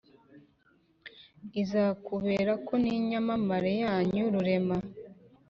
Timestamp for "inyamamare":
2.97-3.71